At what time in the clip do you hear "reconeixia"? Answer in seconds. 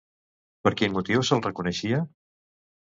1.51-2.05